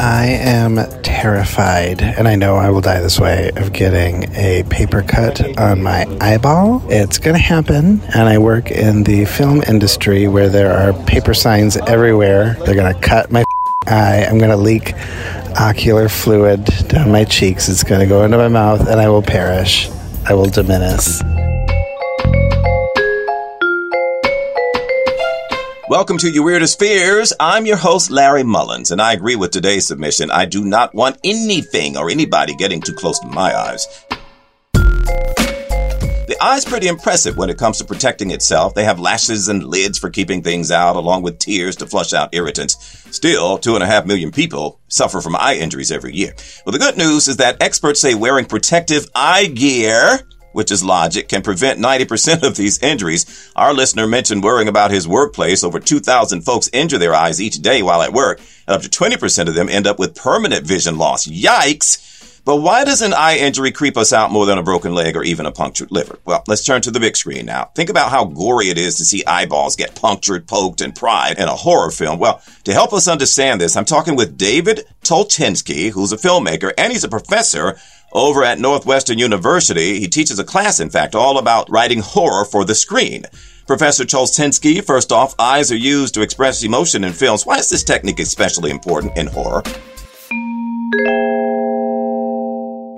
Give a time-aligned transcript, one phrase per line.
[0.00, 5.02] I am terrified, and I know I will die this way, of getting a paper
[5.02, 6.82] cut on my eyeball.
[6.88, 11.34] It's going to happen, and I work in the film industry where there are paper
[11.34, 12.54] signs everywhere.
[12.64, 13.44] They're going to cut my
[13.88, 14.24] eye.
[14.24, 14.94] I'm going to leak
[15.58, 17.68] ocular fluid down my cheeks.
[17.68, 19.90] It's going to go into my mouth, and I will perish.
[20.26, 21.20] I will diminish.
[25.88, 27.32] Welcome to Your Weirdest Fears.
[27.40, 30.30] I'm your host, Larry Mullins, and I agree with today's submission.
[30.30, 33.86] I do not want anything or anybody getting too close to my eyes.
[34.74, 38.74] The eye's pretty impressive when it comes to protecting itself.
[38.74, 42.34] They have lashes and lids for keeping things out, along with tears to flush out
[42.34, 42.76] irritants.
[43.10, 46.34] Still, two and a half million people suffer from eye injuries every year.
[46.66, 50.20] Well, the good news is that experts say wearing protective eye gear
[50.52, 53.50] which is logic, can prevent 90% of these injuries.
[53.56, 55.64] Our listener mentioned worrying about his workplace.
[55.64, 59.48] Over 2,000 folks injure their eyes each day while at work, and up to 20%
[59.48, 61.26] of them end up with permanent vision loss.
[61.26, 62.04] Yikes!
[62.48, 65.22] But why does an eye injury creep us out more than a broken leg or
[65.22, 66.18] even a punctured liver?
[66.24, 67.64] Well, let's turn to the big screen now.
[67.74, 71.46] Think about how gory it is to see eyeballs get punctured, poked, and pried in
[71.46, 72.18] a horror film.
[72.18, 76.90] Well, to help us understand this, I'm talking with David Tolchinsky, who's a filmmaker and
[76.90, 77.78] he's a professor
[78.12, 80.00] over at Northwestern University.
[80.00, 83.24] He teaches a class, in fact, all about writing horror for the screen.
[83.66, 87.44] Professor Tolchinsky, first off, eyes are used to express emotion in films.
[87.44, 89.62] Why is this technique especially important in horror?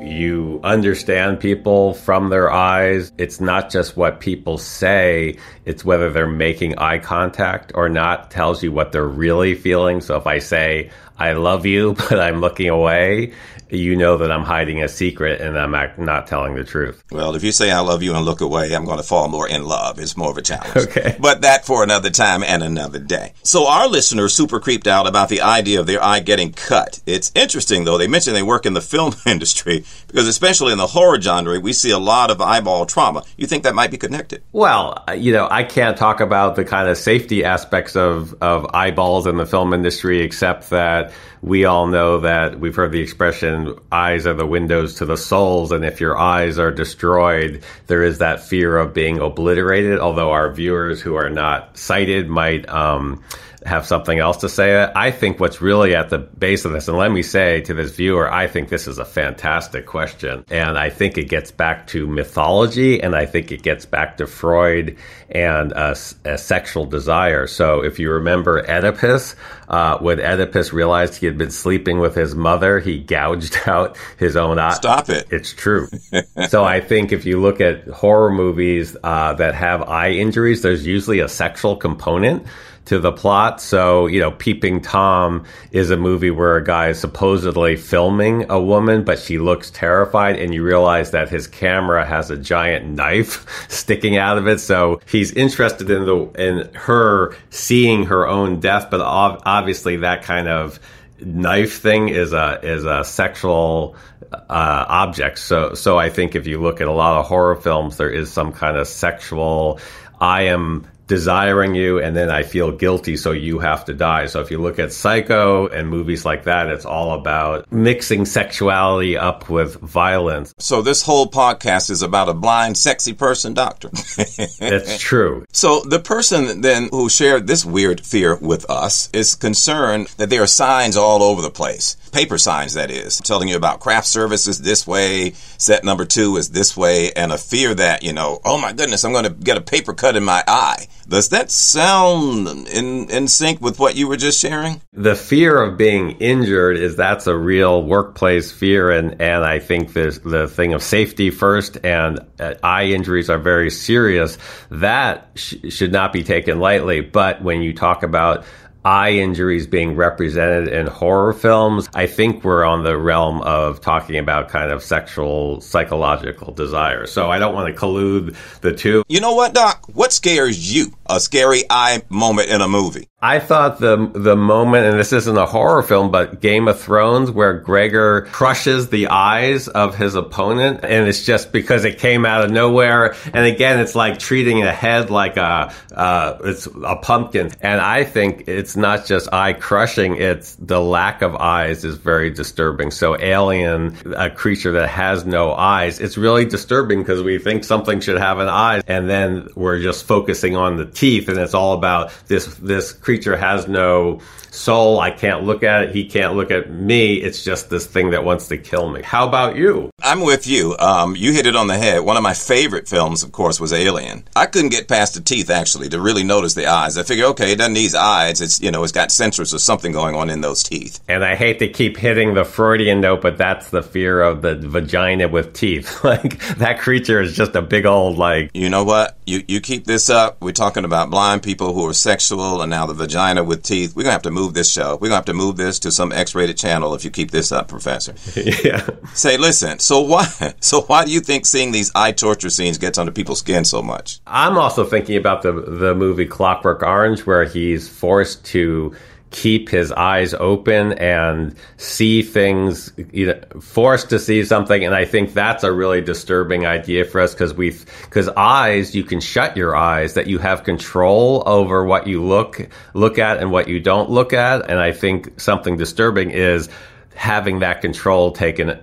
[0.01, 3.13] You understand people from their eyes.
[3.19, 8.63] It's not just what people say, it's whether they're making eye contact or not tells
[8.63, 10.01] you what they're really feeling.
[10.01, 13.35] So if I say, I love you, but I'm looking away,
[13.69, 15.71] you know that I'm hiding a secret and I'm
[16.05, 17.05] not telling the truth.
[17.11, 19.49] Well, if you say I love you and look away, I'm going to fall more
[19.49, 19.99] in love.
[19.99, 20.89] It's more of a challenge.
[20.89, 21.17] Okay.
[21.31, 23.35] But that for another time and another day.
[23.43, 27.01] So our listeners super creeped out about the idea of their eye getting cut.
[27.07, 27.99] It's interesting though.
[27.99, 31.73] They mentioned they work in the film industry because especially in the horror genre, we
[31.73, 33.25] see a lot of eyeball trauma.
[33.37, 34.43] You think that might be connected?
[34.53, 39.27] Well, you know, I can't talk about the kind of safety aspects of, of eyeballs
[39.27, 41.13] in the film industry except that
[41.43, 45.73] we all know that we've heard the expression eyes are the windows to the souls
[45.73, 50.53] and if your eyes are destroyed there is that fear of being obliterated although our
[50.53, 53.23] viewers who are not sighted might um,
[53.67, 54.91] have something else to say.
[54.95, 57.95] I think what's really at the base of this, and let me say to this
[57.95, 60.45] viewer, I think this is a fantastic question.
[60.51, 64.27] And I think it gets back to mythology and I think it gets back to
[64.27, 64.97] Freud
[65.29, 67.47] and a, a sexual desire.
[67.47, 69.37] So if you remember Oedipus,
[69.69, 74.37] uh, when Oedipus realized he had been sleeping with his mother, he gouged out his
[74.37, 74.75] own eye.
[74.75, 75.29] Stop it.
[75.31, 75.89] It's true.
[76.49, 80.87] so I think if you look at horror movies uh, that have eye injuries, there's
[80.87, 82.47] usually a sexual component
[82.87, 83.61] to the plot.
[83.61, 88.61] So, you know, Peeping Tom is a movie where a guy is supposedly filming a
[88.61, 93.47] woman, but she looks terrified, and you realize that his camera has a giant knife
[93.69, 94.59] sticking out of it.
[94.59, 100.49] So he's interested in the in her seeing her own death, but obviously that kind
[100.49, 100.81] of
[101.23, 103.95] knife thing is a is a sexual
[104.33, 105.39] uh, object.
[105.39, 108.33] So so I think if you look at a lot of horror films, there is
[108.33, 109.81] some kind of sexual.
[110.21, 114.27] I am desiring you and then I feel guilty, so you have to die.
[114.27, 119.17] So if you look at Psycho and movies like that, it's all about mixing sexuality
[119.17, 120.55] up with violence.
[120.59, 123.89] So this whole podcast is about a blind, sexy person, doctor.
[124.61, 125.45] That's true.
[125.53, 130.45] So the person then who shared this weird fear with us is concerned that there
[130.45, 134.61] are signs all over the place paper signs, that is, telling you about craft services
[134.61, 138.61] this way, set number two is this way, and a fear that, you know, oh
[138.61, 140.89] my goodness, I'm going to get a paper cut in my eye.
[141.11, 144.81] Does that sound in, in sync with what you were just sharing?
[144.93, 148.93] The fear of being injured is that's a real workplace fear.
[148.93, 153.41] And, and I think there's the thing of safety first and uh, eye injuries are
[153.41, 154.39] very serious.
[154.71, 157.01] That sh- should not be taken lightly.
[157.01, 158.45] But when you talk about
[158.85, 164.17] eye injuries being represented in horror films, I think we're on the realm of talking
[164.17, 167.07] about kind of sexual psychological desire.
[167.07, 169.05] So I don't want to collude the two.
[169.09, 169.87] You know what, Doc?
[169.93, 170.93] What scares you?
[171.07, 173.10] A scary eye moment in a movie?
[173.23, 177.31] I thought the the moment, and this isn't a horror film, but Game of Thrones,
[177.31, 182.47] where Gregor crushes the eyes of his opponent, and it's just because it came out
[182.47, 183.15] of nowhere.
[183.35, 187.51] And again, it's like treating a head like a uh, it's a pumpkin.
[187.61, 192.31] And I think it's not just eye crushing; it's the lack of eyes is very
[192.31, 192.91] disturbing.
[192.91, 198.01] So, Alien, a creature that has no eyes, it's really disturbing because we think something
[198.01, 201.75] should have an eye, and then we're just focusing on the teeth, and it's all
[201.75, 204.21] about this this creature has no
[204.51, 205.01] soul.
[205.01, 205.95] I can't look at it.
[205.95, 207.15] He can't look at me.
[207.15, 209.03] It's just this thing that wants to kill me.
[209.03, 209.91] How about you?
[210.03, 210.77] I'm with you.
[210.79, 212.01] Um, you hit it on the head.
[212.01, 214.25] One of my favorite films, of course, was Alien.
[214.35, 216.99] I couldn't get past the teeth actually to really notice the eyes.
[216.99, 218.41] I figure, okay, it doesn't need eyes.
[218.41, 221.01] It's you know, it's got sensors or something going on in those teeth.
[221.09, 224.57] And I hate to keep hitting the Freudian note, but that's the fear of the
[224.57, 226.05] vagina with teeth.
[226.05, 228.51] like that creature is just a big old like.
[228.55, 229.17] You know what?
[229.31, 230.43] You you keep this up.
[230.43, 233.95] We're talking about blind people who are sexual, and now the vagina with teeth.
[233.95, 234.97] We're gonna have to move this show.
[234.97, 237.69] We're gonna have to move this to some X-rated channel if you keep this up,
[237.69, 238.15] Professor.
[238.65, 238.89] yeah.
[239.15, 239.79] Say, listen.
[239.79, 240.27] So why?
[240.61, 243.83] So why do you think seeing these eye torture scenes gets under people's skin so
[243.83, 244.21] much?
[244.27, 248.95] I'm also thinking about the the movie Clockwork Orange, where he's forced to
[249.31, 254.85] keep his eyes open and see things, you know, forced to see something.
[254.85, 259.05] And I think that's a really disturbing idea for us because we've, because eyes, you
[259.05, 263.53] can shut your eyes, that you have control over what you look, look at and
[263.53, 264.69] what you don't look at.
[264.69, 266.69] And I think something disturbing is
[267.15, 268.79] having that control taken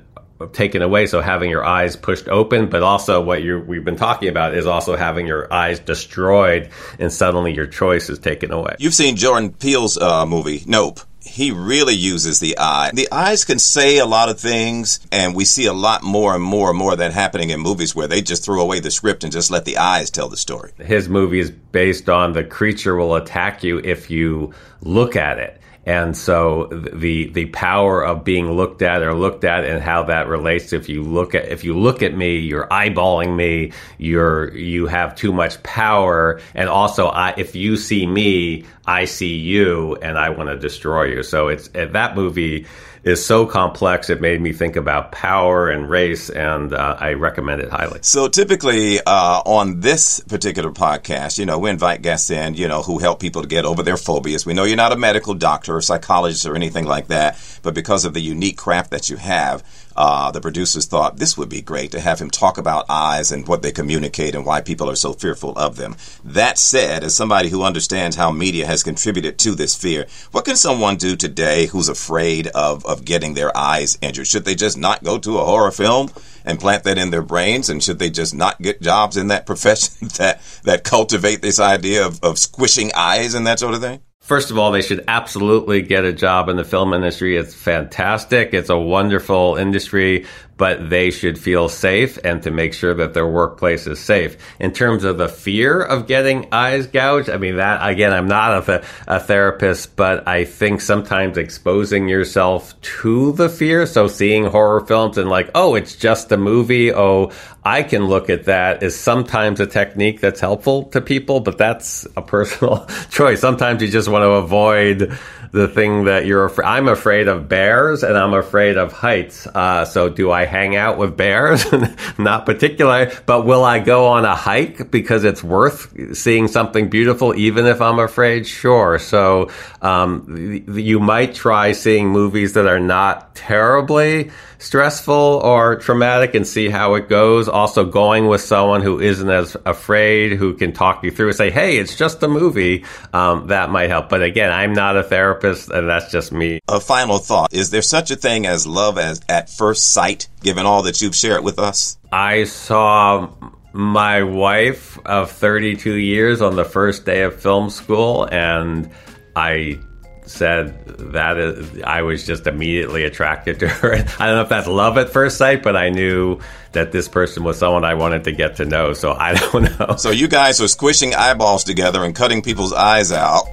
[0.53, 1.07] taken away.
[1.07, 4.65] So having your eyes pushed open, but also what you we've been talking about is
[4.65, 6.69] also having your eyes destroyed,
[6.99, 8.75] and suddenly your choice is taken away.
[8.79, 10.99] You've seen Jordan Peele's uh, movie Nope.
[11.19, 12.91] He really uses the eye.
[12.93, 16.41] The eyes can say a lot of things, and we see a lot more and
[16.41, 19.25] more and more of that happening in movies where they just throw away the script
[19.25, 20.71] and just let the eyes tell the story.
[20.77, 25.59] His movie is based on the creature will attack you if you look at it
[25.87, 30.27] and so the the power of being looked at or looked at and how that
[30.27, 34.87] relates if you look at if you look at me you're eyeballing me you're you
[34.87, 36.41] have too much power.
[36.53, 41.05] And also I, if you see me I see you and I want to destroy
[41.05, 41.23] you.
[41.23, 42.65] So it's that movie
[43.07, 44.09] is so complex.
[44.09, 47.99] It made me think about power and race, and uh, I recommend it highly.
[48.01, 52.81] So typically uh, on this particular podcast, you know, we invite guests in, you know,
[52.81, 54.45] who help people to get over their phobias.
[54.45, 58.03] We know you're not a medical doctor or psychologist or anything like that, but because
[58.03, 59.63] of the unique craft that you have,
[59.97, 63.47] uh, the producers thought this would be great to have him talk about eyes and
[63.47, 65.95] what they communicate and why people are so fearful of them.
[66.23, 70.55] That said, as somebody who understands how media has contributed to this fear, what can
[70.55, 74.27] someone do today who's afraid of, of getting their eyes injured?
[74.27, 76.09] Should they just not go to a horror film?
[76.45, 77.69] and plant that in their brains?
[77.69, 82.05] And should they just not get jobs in that profession that, that cultivate this idea
[82.05, 83.99] of, of squishing eyes and that sort of thing?
[84.27, 87.37] First of all, they should absolutely get a job in the film industry.
[87.37, 88.53] It's fantastic.
[88.53, 90.25] It's a wonderful industry
[90.57, 94.37] but they should feel safe and to make sure that their workplace is safe.
[94.59, 98.67] In terms of the fear of getting eyes gouged, I mean, that again, I'm not
[98.67, 104.81] a, a therapist, but I think sometimes exposing yourself to the fear, so seeing horror
[104.81, 107.31] films and like, oh, it's just a movie, oh,
[107.67, 112.07] I can look at that as sometimes a technique that's helpful to people, but that's
[112.15, 113.41] a personal choice.
[113.41, 115.11] Sometimes you just want to avoid
[115.57, 116.65] the thing that you're afraid.
[116.65, 119.47] I'm afraid of bears and I'm afraid of heights.
[119.47, 121.65] Uh, so do I hang out with bears?
[122.17, 127.35] Not particularly, but will I go on a hike because it's worth seeing something beautiful,
[127.35, 128.47] even if I'm afraid?
[128.47, 128.99] Sure.
[128.99, 129.49] So
[129.81, 136.69] um, you might try seeing movies that are not terribly stressful or traumatic and see
[136.69, 137.47] how it goes.
[137.47, 141.51] Also, going with someone who isn't as afraid, who can talk you through and say,
[141.51, 144.09] hey, it's just a movie, um, that might help.
[144.09, 146.59] But again, I'm not a therapist, and that's just me.
[146.67, 150.65] A final thought Is there such a thing as love as at first sight, given
[150.65, 151.97] all that you've shared with us?
[152.11, 153.29] I saw
[153.73, 158.89] my wife of 32 years on the first day of film school, and
[159.35, 159.79] I
[160.25, 163.93] said that is, I was just immediately attracted to her.
[164.19, 166.39] I don't know if that's love at first sight, but I knew
[166.73, 168.93] that this person was someone I wanted to get to know.
[168.93, 169.95] So I don't know.
[169.97, 173.43] So you guys were squishing eyeballs together and cutting people's eyes out,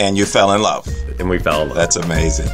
[0.00, 0.88] and you fell in love.
[1.20, 1.76] And we fell in love.
[1.76, 2.48] That's amazing.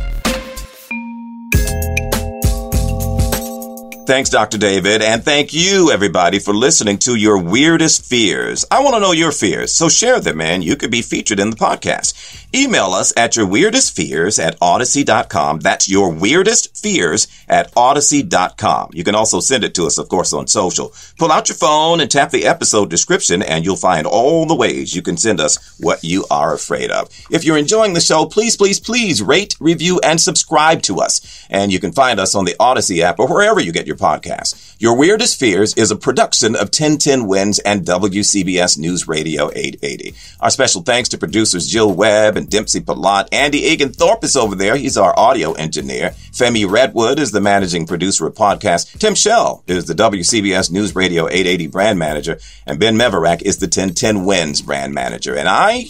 [4.07, 4.57] Thanks, Dr.
[4.57, 8.65] David, and thank you, everybody, for listening to your weirdest fears.
[8.71, 10.63] I want to know your fears, so share them, man.
[10.63, 12.15] you could be featured in the podcast.
[12.55, 15.61] Email us at your weirdest fears at audacy.com.
[15.61, 18.91] That's your weirdest fears at audacy.com.
[18.95, 20.95] You can also send it to us, of course, on social.
[21.19, 24.95] Pull out your phone and tap the episode description and you'll find all the ways
[24.95, 27.11] you can send us what you are afraid of.
[27.31, 31.47] If you're enjoying the show, please, please, please rate, review, and subscribe to us.
[31.51, 34.77] And you can find us on the Audacy app or wherever you get your podcasts.
[34.79, 40.15] Your Weirdest Fears is a production of 1010 Wins and WCBS News Radio 880.
[40.41, 43.29] Our special thanks to producers Jill Webb and Dempsey Pillot.
[43.33, 44.77] Anddy Egan Thorpe is over there.
[44.77, 46.11] He's our audio engineer.
[46.33, 48.99] Femi Redwood is the managing producer of podcast.
[48.99, 52.39] Tim Shell is the WCBS News Radio 880 brand manager.
[52.67, 55.35] And Ben Meverak is the 1010 Wins brand manager.
[55.35, 55.87] And I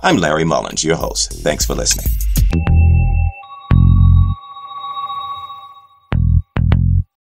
[0.00, 1.32] I'm Larry Mullins, your host.
[1.42, 2.87] Thanks for listening.